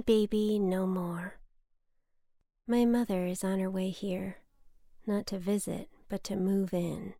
[0.00, 1.38] baby no more.
[2.66, 4.38] My mother is on her way here,
[5.06, 7.14] not to visit, but to move in.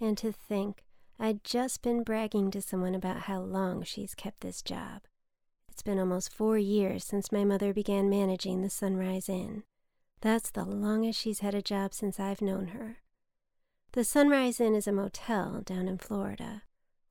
[0.00, 0.84] And to think
[1.18, 5.02] I'd just been bragging to someone about how long she's kept this job.
[5.68, 9.62] It's been almost four years since my mother began managing the Sunrise Inn.
[10.20, 12.98] That's the longest she's had a job since I've known her.
[13.92, 16.62] The Sunrise Inn is a motel down in Florida.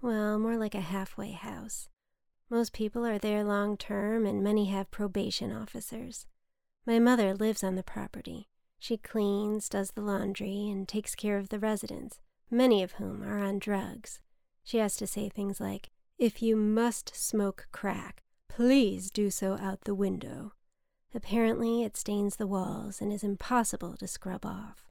[0.02, 1.90] Well, more like a halfway house.
[2.52, 6.26] Most people are there long term, and many have probation officers.
[6.84, 8.50] My mother lives on the property.
[8.80, 13.38] She cleans, does the laundry, and takes care of the residents, many of whom are
[13.38, 14.20] on drugs.
[14.64, 19.82] She has to say things like, If you must smoke crack, please do so out
[19.82, 20.54] the window.
[21.14, 24.86] Apparently, it stains the walls and is impossible to scrub off.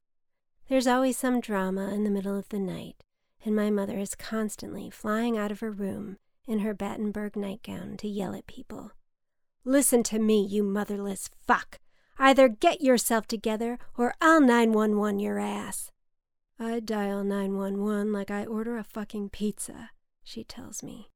[0.69, 3.03] There's always some drama in the middle of the night,
[3.43, 8.07] and my mother is constantly flying out of her room in her Battenberg nightgown to
[8.07, 8.91] yell at people.
[9.63, 11.79] Listen to me, you motherless fuck!
[12.17, 15.91] Either get yourself together or I'll 911 your ass.
[16.59, 19.91] I dial 911 like I order a fucking pizza,
[20.23, 21.09] she tells me.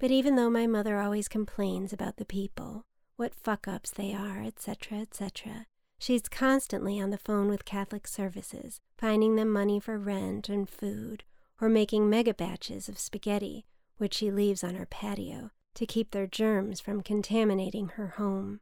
[0.00, 2.86] But even though my mother always complains about the people,
[3.16, 5.66] what fuck ups they are, etc., etc.,
[5.98, 11.22] she's constantly on the phone with Catholic services, finding them money for rent and food,
[11.60, 13.64] or making mega batches of spaghetti,
[13.98, 18.60] which she leaves on her patio to keep their germs from contaminating her home.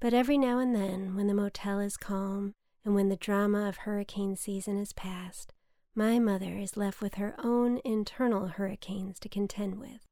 [0.00, 3.78] But every now and then, when the motel is calm and when the drama of
[3.78, 5.52] hurricane season is past,
[5.94, 10.06] my mother is left with her own internal hurricanes to contend with.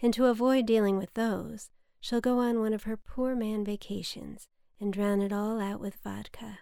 [0.00, 1.70] And to avoid dealing with those,
[2.00, 4.48] she'll go on one of her poor man vacations
[4.80, 6.60] and drown it all out with vodka.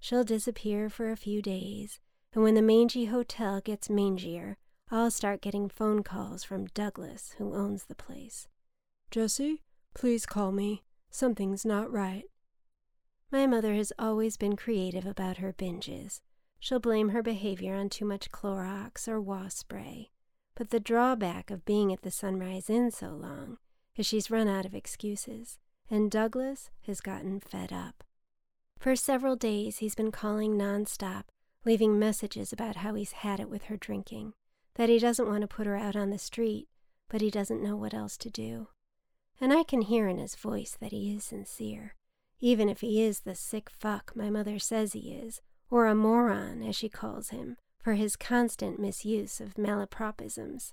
[0.00, 2.00] She'll disappear for a few days,
[2.32, 4.56] and when the mangy hotel gets mangier,
[4.94, 8.46] I'll start getting phone calls from Douglas, who owns the place.
[9.10, 10.84] Jessie, please call me.
[11.10, 12.26] Something's not right.
[13.32, 16.20] My mother has always been creative about her binges.
[16.60, 20.12] She'll blame her behavior on too much Clorox or wasp spray.
[20.54, 23.58] But the drawback of being at the Sunrise Inn so long
[23.96, 25.58] is she's run out of excuses,
[25.90, 28.04] and Douglas has gotten fed up.
[28.78, 31.24] For several days, he's been calling nonstop,
[31.64, 34.34] leaving messages about how he's had it with her drinking,
[34.76, 36.68] that he doesn't want to put her out on the street,
[37.08, 38.68] but he doesn't know what else to do
[39.40, 41.94] and I can hear in his voice that he is sincere,
[42.40, 45.40] even if he is the sick fuck my mother says he is,
[45.70, 50.72] or a moron, as she calls him, for his constant misuse of malapropisms.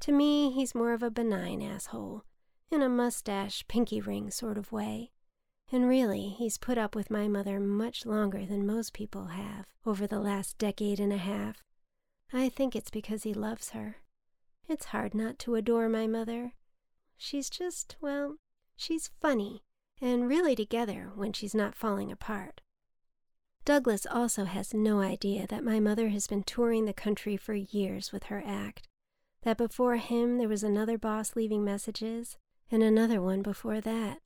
[0.00, 2.22] To me, he's more of a benign asshole,
[2.70, 5.10] in a mustache, pinky ring sort of way.
[5.72, 10.06] And really, he's put up with my mother much longer than most people have over
[10.06, 11.65] the last decade and a half.
[12.32, 13.96] I think it's because he loves her.
[14.68, 16.52] It's hard not to adore my mother,
[17.16, 18.36] She's just, well,
[18.76, 19.62] she's funny
[20.00, 22.60] and really together when she's not falling apart.
[23.64, 28.12] Douglas also has no idea that my mother has been touring the country for years
[28.12, 28.86] with her act,
[29.42, 32.36] that before him there was another boss leaving messages,
[32.70, 34.20] and another one before that.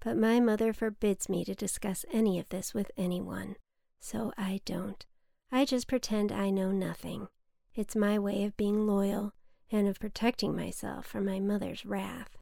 [0.00, 3.56] But my mother forbids me to discuss any of this with anyone,
[3.98, 5.04] so I don't.
[5.50, 7.28] I just pretend I know nothing.
[7.76, 9.34] It's my way of being loyal
[9.70, 12.38] and of protecting myself from my mother's wrath.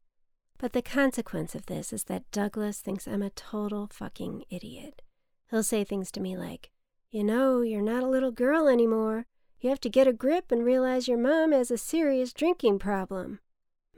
[0.59, 5.03] But the consequence of this is that Douglas thinks I'm a total fucking idiot.
[5.51, 6.71] He'll say things to me like,
[7.11, 9.27] You know, you're not a little girl anymore.
[9.59, 13.41] You have to get a grip and realize your mom has a serious drinking problem.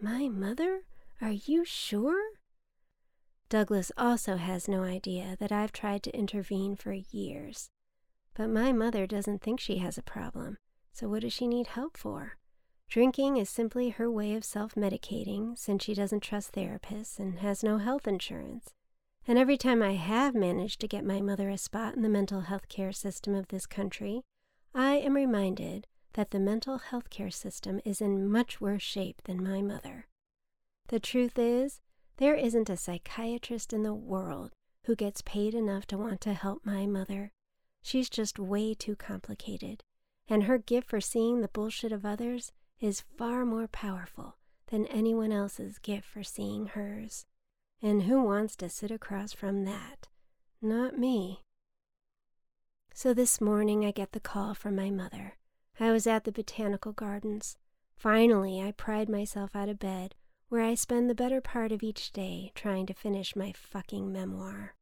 [0.00, 0.84] My mother?
[1.20, 2.30] Are you sure?
[3.50, 7.68] Douglas also has no idea that I've tried to intervene for years.
[8.32, 10.56] But my mother doesn't think she has a problem,
[10.96, 12.38] so what does she need help for?
[12.88, 17.62] Drinking is simply her way of self medicating since she doesn't trust therapists and has
[17.62, 18.72] no health insurance.
[19.28, 22.42] And every time I have managed to get my mother a spot in the mental
[22.42, 24.22] health care system of this country,
[24.74, 29.44] I am reminded that the mental health care system is in much worse shape than
[29.44, 30.06] my mother.
[30.88, 31.82] The truth is,
[32.16, 34.52] there isn't a psychiatrist in the world
[34.84, 37.32] who gets paid enough to want to help my mother.
[37.82, 39.82] She's just way too complicated,
[40.28, 44.36] and her gift for seeing the bullshit of others is far more powerful
[44.68, 47.26] than anyone else's gift for seeing hers.
[47.80, 50.08] And who wants to sit across from that?
[50.60, 51.42] Not me.
[52.92, 55.36] So this morning I get the call from my mother.
[55.78, 57.56] I was at the botanical gardens.
[57.96, 60.14] Finally, I pried myself out of bed,
[60.48, 64.74] where I spend the better part of each day trying to finish my fucking memoir.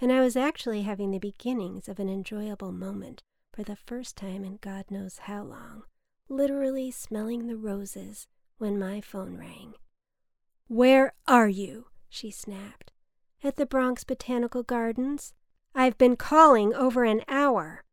[0.00, 3.22] And I was actually having the beginnings of an enjoyable moment
[3.54, 5.84] for the first time in God knows how long
[6.28, 8.26] literally smelling the roses
[8.58, 9.74] when my phone rang.
[10.66, 11.86] Where are you?
[12.08, 12.92] she snapped.
[13.42, 15.34] At the Bronx Botanical Gardens.
[15.74, 17.84] I've been calling over an hour.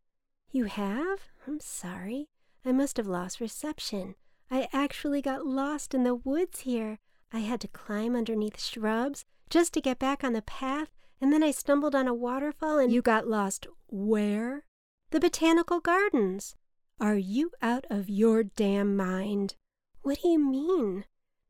[0.49, 1.19] You have?
[1.45, 2.27] I'm sorry.
[2.65, 4.15] I must have lost reception.
[4.49, 6.99] I actually got lost in the woods here.
[7.33, 11.43] I had to climb underneath shrubs just to get back on the path, and then
[11.43, 14.63] I stumbled on a waterfall and you got lost where?
[15.11, 16.55] The Botanical Gardens.
[16.97, 19.55] Are you out of your damn mind?
[20.03, 21.03] What do you mean?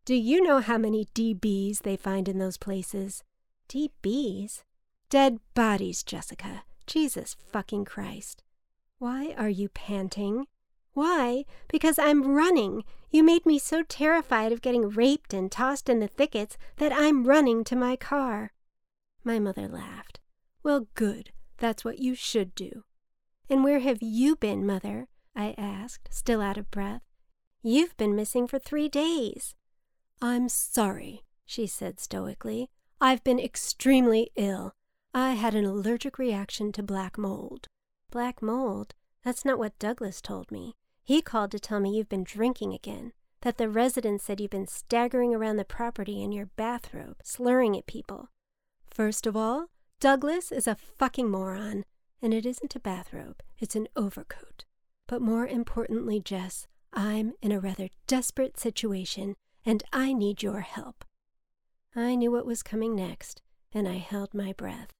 [0.03, 3.23] Do you know how many DBs they find in those places?
[3.69, 4.63] DBs?
[5.11, 6.63] Dead bodies, Jessica.
[6.87, 8.41] Jesus fucking Christ.
[8.97, 10.47] Why are you panting?
[10.93, 11.45] Why?
[11.67, 12.83] Because I'm running.
[13.11, 17.25] You made me so terrified of getting raped and tossed in the thickets that I'm
[17.25, 18.53] running to my car.
[19.23, 20.19] My mother laughed.
[20.63, 21.29] Well, good.
[21.59, 22.85] That's what you should do.
[23.51, 25.09] And where have you been, Mother?
[25.36, 27.01] I asked, still out of breath.
[27.62, 29.56] You've been missing for three days.
[30.21, 32.69] I'm sorry, she said stoically.
[33.01, 34.71] I've been extremely ill.
[35.13, 37.68] I had an allergic reaction to black mold.
[38.09, 38.95] Black mold?
[39.25, 40.75] That's not what Douglas told me.
[41.04, 43.12] He called to tell me you've been drinking again,
[43.42, 47.86] that the residents said you've been staggering around the property in your bathrobe, slurring at
[47.86, 48.30] people.
[48.89, 49.65] First of all,
[50.00, 51.83] Douglas is a fucking moron,
[52.21, 54.65] and it isn't a bathrobe, it's an overcoat.
[55.07, 59.35] But more importantly, Jess, I'm in a rather desperate situation,
[59.65, 61.06] and I need your help.
[61.95, 63.41] I knew what was coming next,
[63.73, 64.91] and I held my breath.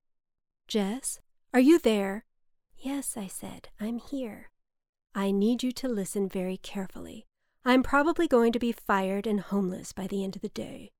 [0.68, 1.20] Jess,
[1.54, 2.26] are you there?
[2.78, 4.50] Yes, I said, I'm here.
[5.14, 7.26] I need you to listen very carefully.
[7.64, 10.92] I'm probably going to be fired and homeless by the end of the day.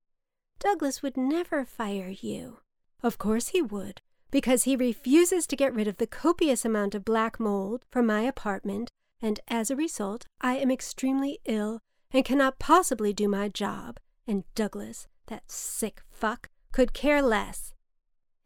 [0.60, 2.60] Douglas would never fire you.
[3.02, 4.02] Of course he would,
[4.32, 8.22] because he refuses to get rid of the copious amount of black mold from my
[8.22, 8.90] apartment,
[9.22, 11.80] and as a result, I am extremely ill
[12.12, 17.74] and cannot possibly do my job, and Douglas, that sick fuck, could care less.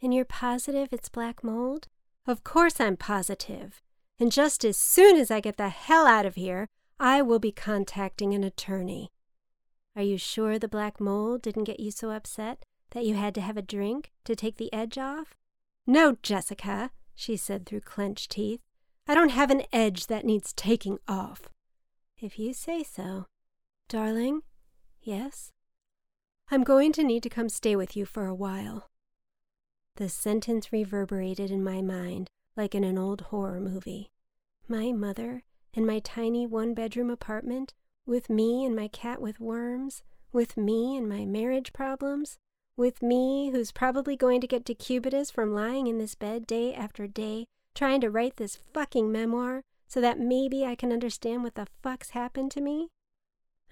[0.01, 1.87] And you're positive it's black mold?
[2.27, 3.81] Of course I'm positive.
[4.19, 6.67] And just as soon as I get the hell out of here,
[6.99, 9.11] I will be contacting an attorney.
[9.95, 13.41] Are you sure the black mold didn't get you so upset that you had to
[13.41, 15.35] have a drink to take the edge off?
[15.87, 18.61] No, Jessica, she said through clenched teeth.
[19.07, 21.49] I don't have an edge that needs taking off.
[22.17, 23.25] If you say so.
[23.87, 24.41] Darling?
[25.01, 25.51] Yes?
[26.49, 28.89] I'm going to need to come stay with you for a while.
[29.97, 34.11] The sentence reverberated in my mind like in an old horror movie.
[34.67, 35.43] My mother
[35.75, 37.73] in my tiny one bedroom apartment,
[38.05, 42.37] with me and my cat with worms, with me and my marriage problems,
[42.77, 47.07] with me who's probably going to get decubitus from lying in this bed day after
[47.07, 51.67] day trying to write this fucking memoir so that maybe I can understand what the
[51.83, 52.89] fuck's happened to me?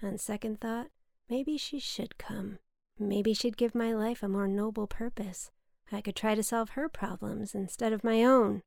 [0.02, 0.88] On second thought,
[1.28, 2.58] maybe she should come.
[2.98, 5.50] Maybe she'd give my life a more noble purpose.
[5.90, 8.62] I could try to solve her problems instead of my own.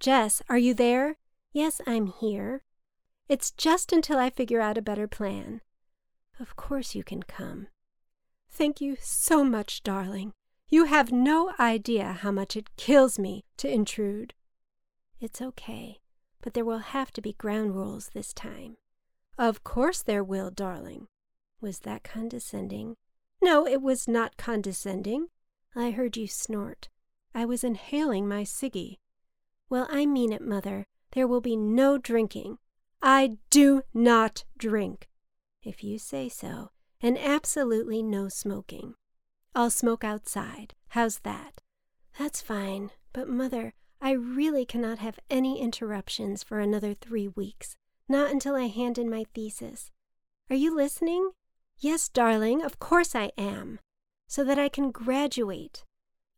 [0.00, 1.16] Jess, are you there?
[1.52, 2.62] Yes, I'm here.
[3.28, 5.60] It's just until I figure out a better plan.
[6.40, 7.68] Of course you can come.
[8.52, 10.32] Thank you so much, darling.
[10.68, 14.34] You have no idea how much it kills me to intrude.
[15.20, 16.00] It's okay,
[16.42, 18.76] but there will have to be ground rules this time.
[19.38, 21.08] Of course there will, darling.
[21.60, 22.96] Was that condescending?
[23.42, 25.28] No, it was not condescending.
[25.74, 26.88] I heard you snort.
[27.34, 28.98] I was inhaling my ciggy.
[29.70, 30.86] Well, I mean it, Mother.
[31.12, 32.58] There will be no drinking.
[33.00, 35.08] I do not drink.
[35.62, 36.70] If you say so,
[37.02, 38.94] and absolutely no smoking.
[39.54, 40.74] I'll smoke outside.
[40.88, 41.60] How's that?
[42.18, 42.90] That's fine.
[43.12, 47.76] But, Mother, I really cannot have any interruptions for another three weeks.
[48.08, 49.90] Not until I hand in my thesis.
[50.48, 51.30] Are you listening?
[51.78, 53.80] Yes, darling, of course I am.
[54.28, 55.84] So that I can graduate.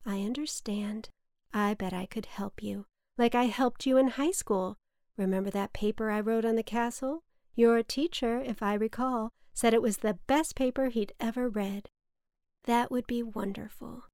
[0.07, 1.11] I understand.
[1.53, 4.77] I bet I could help you, like I helped you in high school.
[5.17, 7.23] Remember that paper I wrote on the castle?
[7.55, 11.89] Your teacher, if I recall, said it was the best paper he'd ever read.
[12.65, 14.05] That would be wonderful.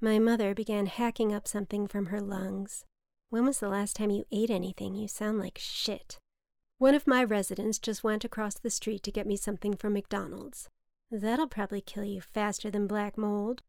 [0.00, 2.84] My mother began hacking up something from her lungs.
[3.28, 4.94] When was the last time you ate anything?
[4.94, 6.18] You sound like shit.
[6.78, 10.68] One of my residents just went across the street to get me something from McDonald's.
[11.10, 13.62] That'll probably kill you faster than black mold.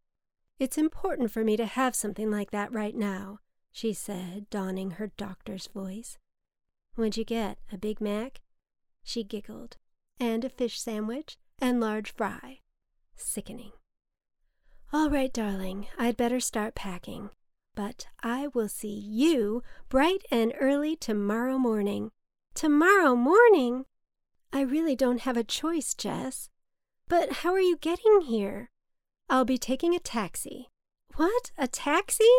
[0.60, 3.40] It's important for me to have something like that right now,
[3.72, 6.18] she said, donning her doctor's voice.
[6.96, 7.58] What'd you get?
[7.72, 8.42] A Big Mac?
[9.04, 9.78] She giggled.
[10.22, 12.60] And a fish sandwich and large fry.
[13.16, 13.72] Sickening.
[14.94, 17.32] All right, darling, I'd better start packing.
[17.74, 22.12] But I will see you bright and early tomorrow morning.
[22.54, 23.86] Tomorrow morning?
[24.54, 26.50] I really don't have a choice, Jess.
[27.08, 28.70] But how are you getting here?
[29.28, 30.70] I'll be taking a taxi.
[31.16, 31.52] What?
[31.58, 32.30] A taxi?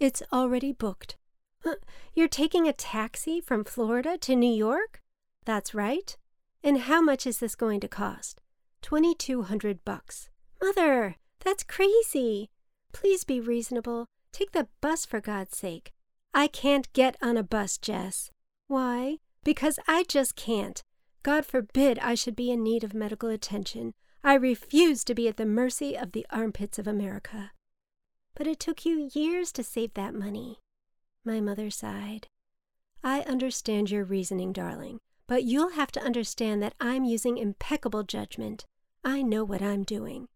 [0.00, 1.16] It's already booked.
[1.64, 1.74] Uh,
[2.12, 5.00] you're taking a taxi from Florida to New York?
[5.44, 6.16] That's right.
[6.62, 8.40] And how much is this going to cost?
[8.82, 10.28] Twenty-two hundred bucks.
[10.62, 12.50] Mother, that's crazy.
[12.92, 14.06] Please be reasonable.
[14.32, 15.92] Take the bus for God's sake.
[16.34, 18.30] I can't get on a bus, Jess.
[18.68, 19.18] Why?
[19.42, 20.82] Because I just can't.
[21.22, 23.94] God forbid I should be in need of medical attention.
[24.22, 27.52] I refuse to be at the mercy of the armpits of America.
[28.34, 30.58] But it took you years to save that money.
[31.24, 32.28] My mother sighed.
[33.02, 35.00] I understand your reasoning, darling,
[35.30, 38.66] but you'll have to understand that I'm using impeccable judgment.
[39.04, 40.26] I know what I'm doing.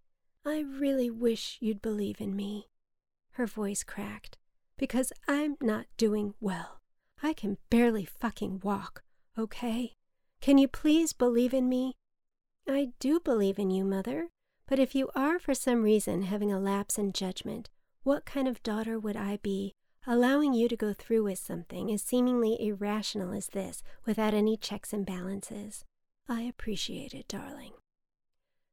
[0.46, 2.68] I really wish you'd believe in me.
[3.32, 4.38] Her voice cracked.
[4.78, 6.78] Because I'm not doing well.
[7.24, 9.02] I can barely fucking walk,
[9.36, 9.94] okay?
[10.40, 11.94] Can you please believe in me?
[12.68, 14.28] I do believe in you, Mother.
[14.68, 17.68] But if you are for some reason having a lapse in judgment,
[18.04, 19.74] what kind of daughter would I be,
[20.06, 24.92] allowing you to go through with something as seemingly irrational as this without any checks
[24.92, 25.84] and balances?
[26.28, 27.72] I appreciate it, darling.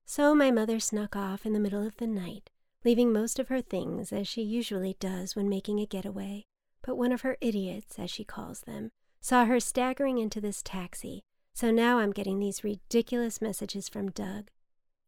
[0.06, 2.50] So my mother snuck off in the middle of the night,
[2.84, 6.46] leaving most of her things as she usually does when making a getaway.
[6.82, 11.22] But one of her idiots, as she calls them, saw her staggering into this taxi,
[11.54, 14.50] so now I'm getting these ridiculous messages from Doug.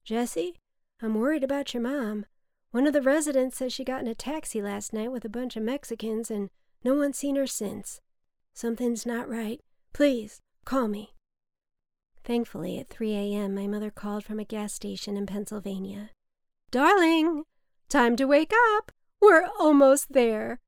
[0.03, 0.56] Jessie,
[1.01, 2.25] I'm worried about your mom.
[2.74, 5.56] One of the residents says she got in a taxi last night with a bunch
[5.56, 6.50] of Mexicans and
[6.84, 8.01] no one's seen her since.
[8.56, 9.60] Something's not right.
[9.94, 11.13] Please, call me.
[12.24, 16.10] Thankfully, at 3 a.m., my mother called from a gas station in Pennsylvania.
[16.72, 17.44] Darling,
[17.89, 18.92] time to wake up.
[19.22, 20.60] We're almost there.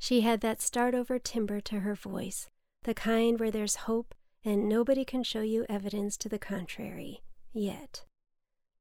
[0.00, 2.50] She had that start over timbre to her voice,
[2.82, 7.22] the kind where there's hope and nobody can show you evidence to the contrary,
[7.52, 8.04] yet.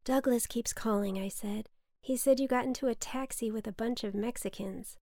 [0.03, 1.69] Douglas keeps calling, I said.
[2.05, 4.99] He said you got into a taxi with a bunch of Mexicans.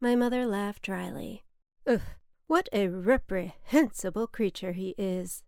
[0.00, 1.42] My mother laughed dryly.
[1.84, 2.00] Ugh,
[2.46, 5.42] what a reprehensible creature he is.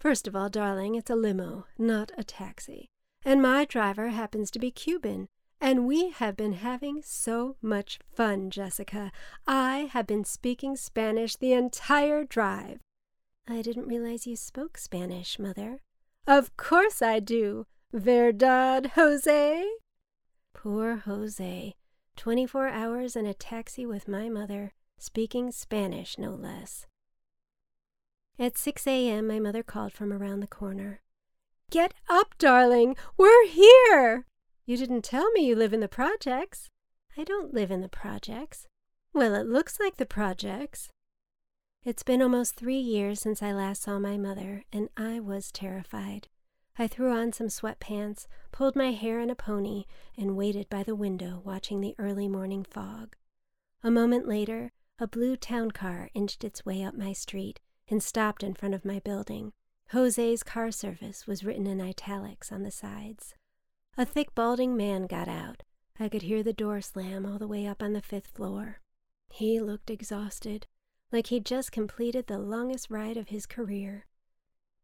[0.00, 2.90] First of all, darling, it's a limo, not a taxi.
[3.24, 5.28] And my driver happens to be Cuban.
[5.60, 9.12] And we have been having so much fun, Jessica.
[9.46, 12.80] I have been speaking Spanish the entire drive.
[13.46, 15.82] I didn't realize you spoke Spanish, Mother.
[16.26, 17.66] Of course I do.
[17.92, 19.64] Verdad, Jose?
[20.60, 21.76] Poor Jose.
[22.16, 26.84] Twenty four hours in a taxi with my mother, speaking Spanish no less.
[28.40, 31.00] At 6 a.m., my mother called from around the corner.
[31.70, 32.96] Get up, darling!
[33.16, 34.26] We're here!
[34.66, 36.68] You didn't tell me you live in the projects.
[37.16, 38.66] I don't live in the projects.
[39.12, 40.88] Well, it looks like the projects.
[41.84, 46.26] It's been almost three years since I last saw my mother, and I was terrified.
[46.80, 49.84] I threw on some sweatpants, pulled my hair in a pony,
[50.16, 53.16] and waited by the window watching the early morning fog.
[53.82, 54.70] A moment later,
[55.00, 57.58] a blue town car inched its way up my street
[57.88, 59.52] and stopped in front of my building.
[59.92, 63.34] Jose's car service was written in italics on the sides.
[63.96, 65.64] A thick, balding man got out.
[65.98, 68.80] I could hear the door slam all the way up on the fifth floor.
[69.28, 70.68] He looked exhausted,
[71.10, 74.06] like he'd just completed the longest ride of his career.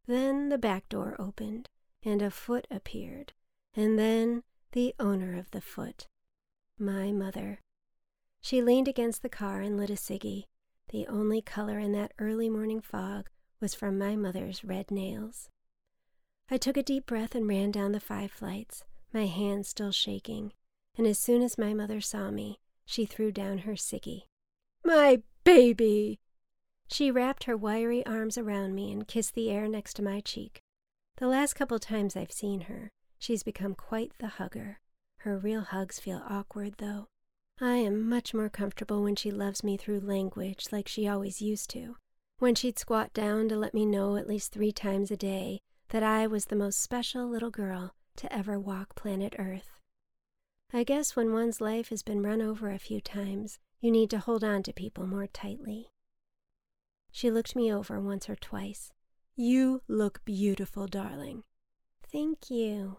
[0.06, 1.68] Then the back door opened,
[2.04, 3.32] and a foot appeared,
[3.74, 4.42] and then
[4.72, 6.06] the owner of the foot,
[6.78, 7.60] my mother.
[8.40, 10.44] She leaned against the car and lit a ciggy.
[10.90, 13.30] The only color in that early morning fog
[13.60, 15.48] was from my mother's red nails.
[16.50, 20.52] I took a deep breath and ran down the five flights, my hands still shaking,
[20.98, 24.24] and as soon as my mother saw me, she threw down her ciggy.
[24.84, 26.20] My baby!
[26.86, 30.60] She wrapped her wiry arms around me and kissed the air next to my cheek.
[31.16, 34.80] The last couple times I've seen her, she's become quite the hugger.
[35.18, 37.06] Her real hugs feel awkward, though.
[37.60, 41.70] I am much more comfortable when she loves me through language like she always used
[41.70, 41.96] to.
[42.38, 46.02] When she'd squat down to let me know at least three times a day that
[46.02, 49.70] I was the most special little girl to ever walk planet Earth.
[50.72, 54.18] I guess when one's life has been run over a few times, you need to
[54.18, 55.90] hold on to people more tightly.
[57.12, 58.90] She looked me over once or twice,
[59.36, 61.42] you look beautiful, darling.
[62.12, 62.98] Thank you.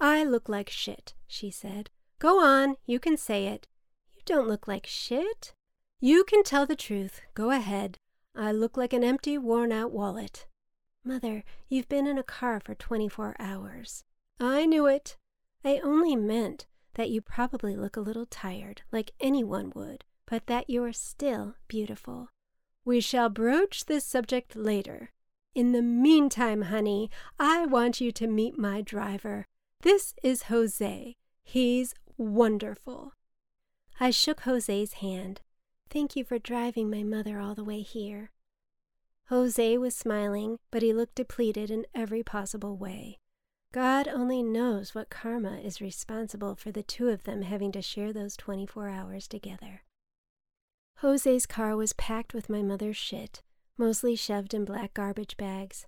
[0.00, 1.90] I look like shit, she said.
[2.18, 3.68] Go on, you can say it.
[4.14, 5.54] You don't look like shit.
[6.00, 7.20] You can tell the truth.
[7.34, 7.96] Go ahead.
[8.34, 10.46] I look like an empty, worn out wallet.
[11.04, 14.04] Mother, you've been in a car for 24 hours.
[14.38, 15.16] I knew it.
[15.64, 20.68] I only meant that you probably look a little tired, like anyone would, but that
[20.68, 22.28] you're still beautiful.
[22.84, 25.10] We shall broach this subject later.
[25.54, 29.46] In the meantime, honey, I want you to meet my driver.
[29.82, 31.16] This is Jose.
[31.42, 33.12] He's wonderful.
[34.00, 35.42] I shook Jose's hand.
[35.90, 38.30] Thank you for driving my mother all the way here.
[39.28, 43.18] Jose was smiling, but he looked depleted in every possible way.
[43.72, 48.12] God only knows what karma is responsible for the two of them having to share
[48.12, 49.82] those 24 hours together.
[51.02, 53.42] Jose's car was packed with my mother's shit,
[53.76, 55.86] mostly shoved in black garbage bags.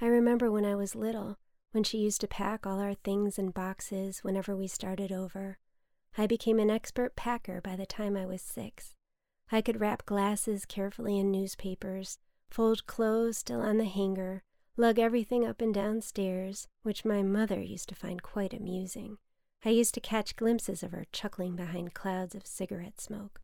[0.00, 1.38] I remember when I was little,
[1.72, 5.58] when she used to pack all our things in boxes whenever we started over.
[6.18, 8.94] I became an expert packer by the time I was six.
[9.52, 12.18] I could wrap glasses carefully in newspapers,
[12.50, 14.42] fold clothes still on the hanger,
[14.76, 19.18] lug everything up and down stairs, which my mother used to find quite amusing.
[19.64, 23.40] I used to catch glimpses of her chuckling behind clouds of cigarette smoke.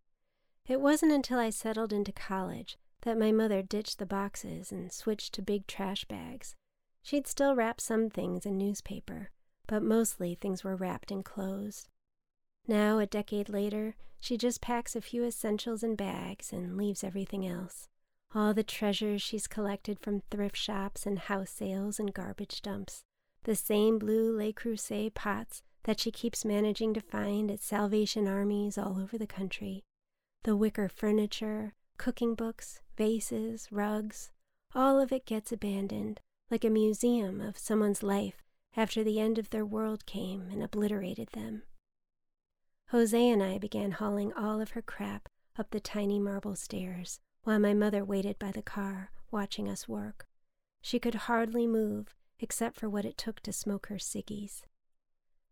[0.67, 5.35] It wasn't until I settled into college that my mother ditched the boxes and switched
[5.35, 6.55] to big trash bags.
[7.03, 9.31] She'd still wrap some things in newspaper,
[9.67, 11.89] but mostly things were wrapped in clothes.
[12.67, 17.47] Now, a decade later, she just packs a few essentials in bags and leaves everything
[17.47, 17.89] else
[18.35, 23.05] all the treasures she's collected from thrift shops and house sales and garbage dumps,
[23.45, 28.79] the same blue Le Creuset pots that she keeps managing to find at Salvation Armies
[28.79, 29.85] all over the country,
[30.45, 34.31] the wicker furniture, cooking books, vases, rugs,
[34.75, 36.21] all of it gets abandoned,
[36.51, 38.43] like a museum of someone's life
[38.77, 41.63] after the end of their world came and obliterated them.
[42.91, 47.59] Jose and I began hauling all of her crap up the tiny marble stairs, while
[47.59, 50.27] my mother waited by the car, watching us work.
[50.81, 54.63] She could hardly move, except for what it took to smoke her ciggies.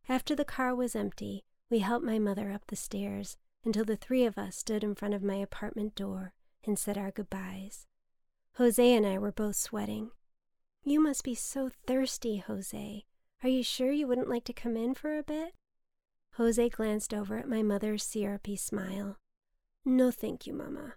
[0.09, 4.25] After the car was empty, we helped my mother up the stairs until the three
[4.25, 6.33] of us stood in front of my apartment door
[6.64, 7.87] and said our goodbyes.
[8.55, 10.11] Jose and I were both sweating.
[10.83, 13.05] You must be so thirsty, Jose.
[13.43, 15.55] Are you sure you wouldn't like to come in for a bit?
[16.35, 19.17] Jose glanced over at my mother's syrupy smile.
[19.85, 20.95] No, thank you, Mamma.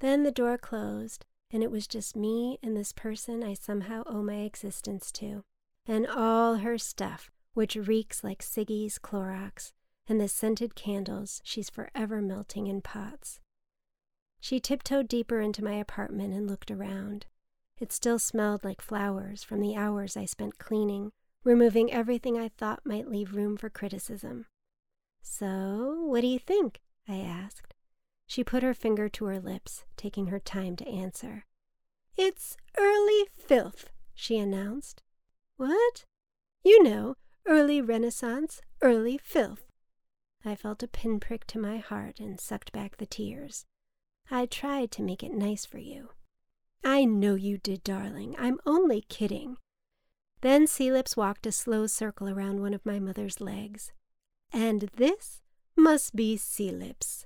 [0.00, 4.22] Then the door closed, and it was just me and this person I somehow owe
[4.22, 5.44] my existence to,
[5.86, 9.72] and all her stuff, which reeks like ciggies Clorox,
[10.08, 13.40] and the scented candles she's forever melting in pots.
[14.42, 17.26] She tiptoed deeper into my apartment and looked around.
[17.78, 21.12] It still smelled like flowers from the hours I spent cleaning,
[21.44, 24.46] removing everything I thought might leave room for criticism.
[25.22, 26.80] So, what do you think?
[27.08, 27.72] I asked.
[28.26, 31.46] She put her finger to her lips, taking her time to answer.
[32.16, 35.04] It's early filth, she announced.
[35.56, 36.04] What?
[36.64, 37.14] You know,
[37.46, 39.68] early Renaissance, early filth.
[40.44, 43.66] I felt a pinprick to my heart and sucked back the tears.
[44.30, 46.10] I tried to make it nice for you.
[46.84, 48.34] I know you did, darling.
[48.38, 49.56] I'm only kidding.
[50.40, 53.92] Then Seelips walked a slow circle around one of my mother's legs.
[54.52, 55.40] And this
[55.76, 57.24] must be Seelips.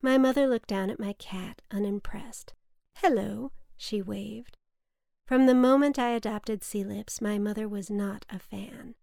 [0.00, 2.54] My mother looked down at my cat, unimpressed.
[2.96, 4.56] Hello, she waved.
[5.26, 8.94] From the moment I adopted Seelips, my mother was not a fan.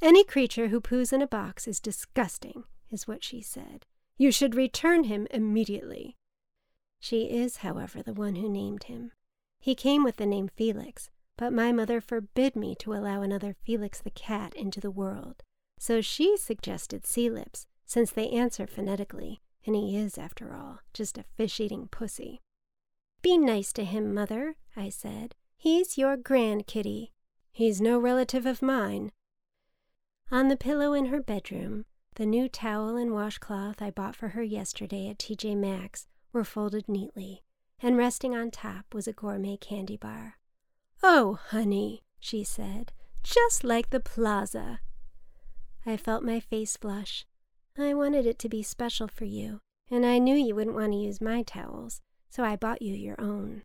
[0.00, 3.84] Any creature who poos in a box is disgusting, is what she said.
[4.16, 6.16] You should return him immediately.
[7.00, 9.12] She is, however, the one who named him.
[9.60, 14.00] He came with the name Felix, but my mother forbid me to allow another Felix
[14.00, 15.42] the cat into the world.
[15.78, 21.24] So she suggested Seelips, since they answer phonetically, and he is, after all, just a
[21.36, 22.40] fish eating pussy.
[23.22, 25.34] Be nice to him, mother, I said.
[25.56, 27.12] He's your grand kitty.
[27.52, 29.12] He's no relative of mine.
[30.30, 31.84] On the pillow in her bedroom,
[32.16, 36.06] the new towel and washcloth I bought for her yesterday at TJ Maxx
[36.36, 37.42] were folded neatly,
[37.80, 40.34] and resting on top was a gourmet candy bar.
[41.02, 44.80] Oh, honey, she said, just like the plaza.
[45.86, 47.24] I felt my face flush
[47.78, 50.98] I wanted it to be special for you, and I knew you wouldn't want to
[50.98, 53.62] use my towels, so I bought you your own.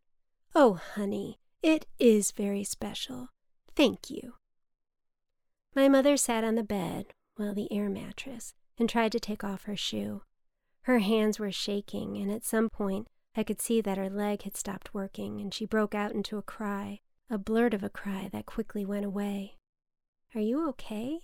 [0.55, 3.29] Oh, honey, it is very special.
[3.75, 4.35] Thank you.
[5.75, 7.07] My mother sat on the bed,
[7.37, 10.23] well, the air mattress, and tried to take off her shoe.
[10.83, 14.57] Her hands were shaking, and at some point I could see that her leg had
[14.57, 18.45] stopped working, and she broke out into a cry, a blurt of a cry that
[18.45, 19.57] quickly went away.
[20.33, 21.19] Are you okay?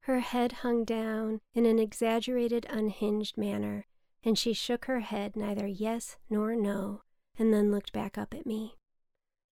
[0.00, 3.86] Her head hung down in an exaggerated, unhinged manner,
[4.22, 7.02] and she shook her head neither yes nor no,
[7.38, 8.76] and then looked back up at me.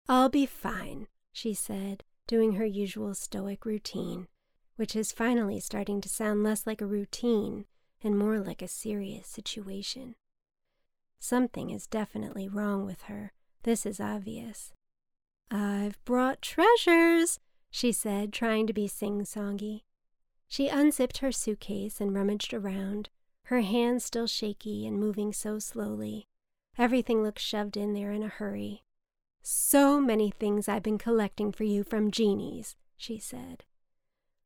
[0.08, 4.28] I'll be fine, she said, doing her usual stoic routine,
[4.76, 7.66] which is finally starting to sound less like a routine
[8.04, 10.14] and more like a serious situation.
[11.18, 13.32] Something is definitely wrong with her.
[13.62, 14.72] This is obvious.
[15.50, 17.38] I've brought treasures,
[17.70, 19.82] she said, trying to be sing songy.
[20.48, 23.10] She unzipped her suitcase and rummaged around,
[23.44, 26.26] her hands still shaky and moving so slowly.
[26.78, 28.82] Everything looked shoved in there in a hurry.
[29.42, 33.64] So many things I've been collecting for you from Jeannie's, she said.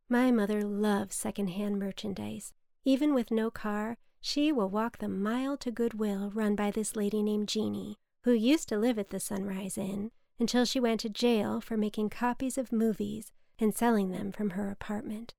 [0.09, 2.53] My mother loves second-hand merchandise.
[2.87, 7.21] Even with no car, she will walk the mile to Goodwill run by this lady
[7.21, 11.61] named Jeannie, who used to live at the Sunrise Inn until she went to jail
[11.61, 15.35] for making copies of movies and selling them from her apartment.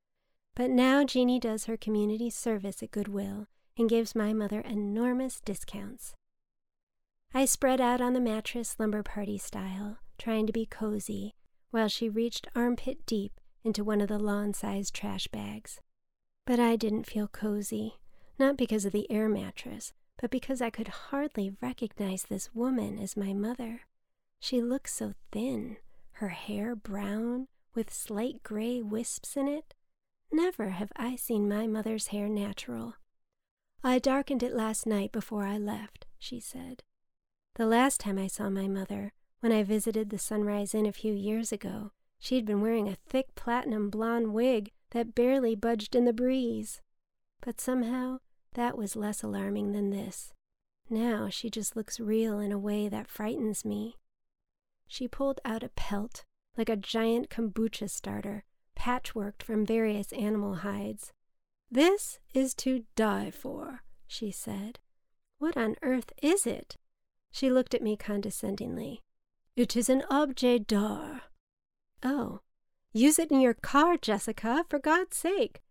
[0.55, 6.15] But now Jeannie does her community service at Goodwill and gives my mother enormous discounts.
[7.33, 11.35] I spread out on the mattress lumber party style, trying to be cozy,
[11.71, 15.79] while she reached armpit deep into one of the lawn sized trash bags.
[16.47, 17.95] But I didn't feel cozy,
[18.39, 23.17] not because of the air mattress, but because I could hardly recognize this woman as
[23.17, 23.81] my mother.
[24.39, 25.75] She looked so thin,
[26.13, 29.73] her hair brown, with slight gray wisps in it.
[30.31, 32.93] Never have I seen my mother's hair natural.
[33.83, 36.81] I darkened it last night before I left, she said.
[37.55, 41.13] The last time I saw my mother, when I visited the Sunrise Inn a few
[41.13, 46.13] years ago, she'd been wearing a thick platinum blonde wig that barely budged in the
[46.13, 46.81] breeze.
[47.41, 48.19] But somehow
[48.53, 50.33] that was less alarming than this.
[50.89, 53.95] Now she just looks real in a way that frightens me.
[54.87, 56.23] She pulled out a pelt,
[56.55, 58.45] like a giant kombucha starter,
[58.77, 61.11] patchworked from various animal hides.
[61.69, 64.79] This is to die for, she said.
[65.39, 66.77] What on earth is it?
[67.31, 69.01] She looked at me condescendingly.
[69.55, 71.23] It is an objet d'art.
[72.01, 72.39] Oh,
[72.93, 75.61] use it in your car, Jessica, for God's sake.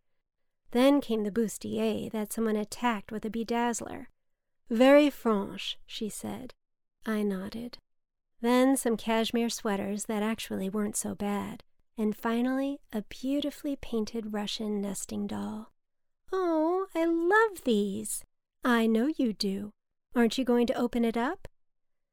[0.72, 4.07] Then came the bustier that someone attacked with a bedazzler.
[4.68, 6.55] Very franche, she said.
[7.05, 7.79] I nodded.
[8.40, 11.62] Then some cashmere sweaters that actually weren't so bad.
[11.96, 15.72] And finally, a beautifully painted Russian nesting doll.
[16.33, 18.24] Oh, I love these.
[18.64, 19.70] I know you do.
[20.14, 21.48] Aren't you going to open it up?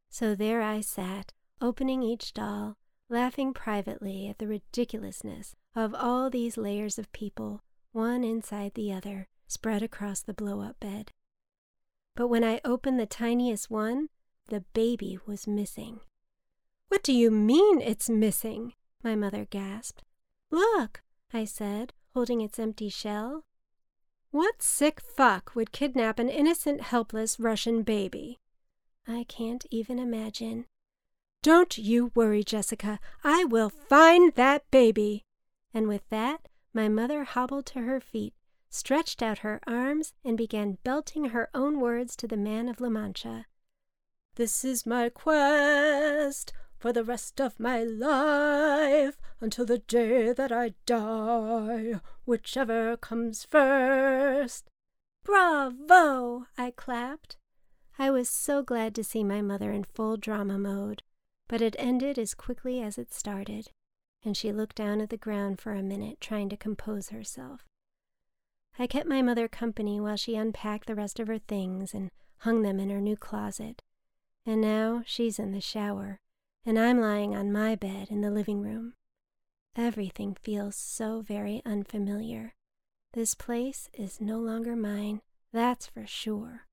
[0.09, 2.77] So there I sat, opening each doll,
[3.09, 7.61] laughing privately at the ridiculousness of all these layers of people,
[7.91, 11.11] one inside the other, spread across the blow up bed.
[12.15, 14.09] But when I opened the tiniest one,
[14.47, 15.99] the baby was missing.
[16.89, 18.73] What do you mean it's missing?
[19.03, 20.03] My mother gasped.
[20.51, 21.01] Look,
[21.33, 23.45] I said, holding its empty shell.
[24.31, 28.39] What sick fuck would kidnap an innocent, helpless Russian baby?
[29.07, 30.65] I can't even imagine.
[31.43, 33.01] Don't you worry, Jessica.
[33.21, 35.25] I will find that baby.
[35.73, 38.33] And with that, my mother hobbled to her feet,
[38.69, 42.87] stretched out her arms, and began belting her own words to the man of La
[42.87, 43.45] Mancha.
[44.35, 50.75] This is my quest for the rest of my life until the day that I
[50.85, 54.69] die, whichever comes first.
[55.25, 56.45] Bravo!
[56.57, 57.35] I clapped.
[57.99, 61.03] I was so glad to see my mother in full drama mode,
[61.47, 63.69] but it ended as quickly as it started,
[64.23, 67.65] and she looked down at the ground for a minute, trying to compose herself.
[68.79, 72.61] I kept my mother company while she unpacked the rest of her things and hung
[72.61, 73.81] them in her new closet,
[74.45, 76.19] and now she's in the shower,
[76.65, 78.93] and I'm lying on my bed in the living room.
[79.75, 82.53] Everything feels so very unfamiliar.
[83.13, 86.67] This place is no longer mine, that's for sure.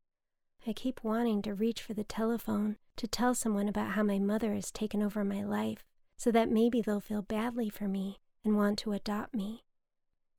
[0.67, 4.55] I keep wanting to reach for the telephone to tell someone about how my mother
[4.55, 5.85] has taken over my life
[6.17, 9.65] so that maybe they'll feel badly for me and want to adopt me.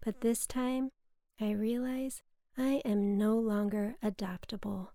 [0.03, 0.91] But this time,
[1.39, 2.21] I realize
[2.57, 4.87] I am no longer adoptable.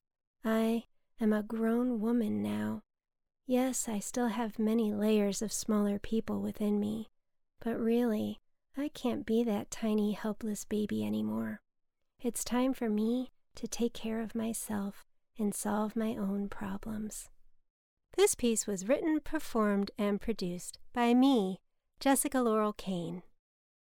[0.44, 0.84] I
[1.20, 2.82] am a grown woman now
[3.48, 7.10] Yes, I still have many layers of smaller people within me,
[7.60, 8.40] but really,
[8.76, 11.60] I can't be that tiny, helpless baby anymore.
[12.20, 15.06] It's time for me to take care of myself
[15.38, 17.28] and solve my own problems.
[18.16, 21.60] This piece was written, performed, and produced by me,
[22.00, 23.22] Jessica Laurel Kane.